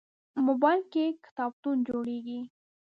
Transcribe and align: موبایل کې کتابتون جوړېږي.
موبایل 0.47 0.81
کې 0.93 1.05
کتابتون 1.25 1.77
جوړېږي. 1.87 2.41